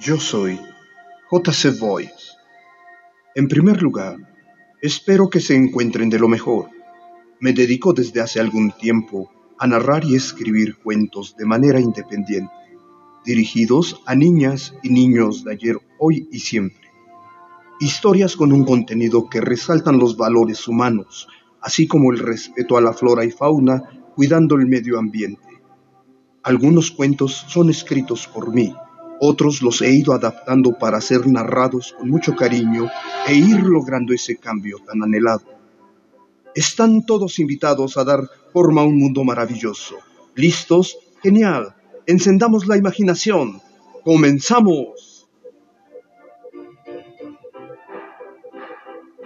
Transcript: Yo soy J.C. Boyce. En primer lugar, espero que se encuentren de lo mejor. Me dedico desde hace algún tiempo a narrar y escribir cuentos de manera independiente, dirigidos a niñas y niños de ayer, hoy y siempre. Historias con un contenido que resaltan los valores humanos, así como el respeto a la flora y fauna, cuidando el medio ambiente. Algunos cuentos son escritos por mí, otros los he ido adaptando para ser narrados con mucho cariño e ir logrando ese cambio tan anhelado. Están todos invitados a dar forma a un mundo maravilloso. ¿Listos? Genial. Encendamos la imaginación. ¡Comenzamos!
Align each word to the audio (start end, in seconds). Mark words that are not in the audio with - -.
Yo 0.00 0.16
soy 0.20 0.60
J.C. 1.28 1.72
Boyce. 1.72 2.36
En 3.34 3.48
primer 3.48 3.82
lugar, 3.82 4.16
espero 4.80 5.28
que 5.28 5.40
se 5.40 5.56
encuentren 5.56 6.08
de 6.08 6.20
lo 6.20 6.28
mejor. 6.28 6.68
Me 7.40 7.52
dedico 7.52 7.92
desde 7.92 8.20
hace 8.20 8.38
algún 8.38 8.70
tiempo 8.70 9.28
a 9.58 9.66
narrar 9.66 10.04
y 10.04 10.14
escribir 10.14 10.76
cuentos 10.76 11.34
de 11.36 11.46
manera 11.46 11.80
independiente, 11.80 12.54
dirigidos 13.24 14.00
a 14.06 14.14
niñas 14.14 14.72
y 14.84 14.90
niños 14.90 15.42
de 15.42 15.54
ayer, 15.54 15.76
hoy 15.98 16.28
y 16.30 16.38
siempre. 16.38 16.92
Historias 17.80 18.36
con 18.36 18.52
un 18.52 18.64
contenido 18.64 19.28
que 19.28 19.40
resaltan 19.40 19.98
los 19.98 20.16
valores 20.16 20.68
humanos, 20.68 21.26
así 21.60 21.88
como 21.88 22.12
el 22.12 22.20
respeto 22.20 22.76
a 22.76 22.80
la 22.80 22.92
flora 22.92 23.24
y 23.24 23.32
fauna, 23.32 23.82
cuidando 24.14 24.54
el 24.54 24.66
medio 24.66 24.96
ambiente. 24.96 25.42
Algunos 26.44 26.92
cuentos 26.92 27.32
son 27.48 27.68
escritos 27.68 28.28
por 28.28 28.54
mí, 28.54 28.72
otros 29.20 29.62
los 29.62 29.82
he 29.82 29.92
ido 29.92 30.12
adaptando 30.12 30.72
para 30.78 31.00
ser 31.00 31.26
narrados 31.26 31.94
con 31.98 32.10
mucho 32.10 32.34
cariño 32.34 32.90
e 33.26 33.34
ir 33.34 33.62
logrando 33.62 34.12
ese 34.12 34.36
cambio 34.36 34.78
tan 34.86 35.02
anhelado. 35.02 35.44
Están 36.54 37.04
todos 37.04 37.38
invitados 37.38 37.96
a 37.96 38.04
dar 38.04 38.28
forma 38.52 38.80
a 38.80 38.84
un 38.84 38.98
mundo 38.98 39.24
maravilloso. 39.24 39.96
¿Listos? 40.34 40.98
Genial. 41.22 41.74
Encendamos 42.06 42.66
la 42.66 42.76
imaginación. 42.76 43.60
¡Comenzamos! 44.04 45.17